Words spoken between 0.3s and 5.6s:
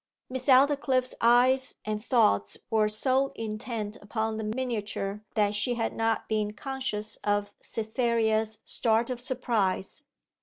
Miss Aldclyffe's eyes and thoughts were so intent upon the miniature that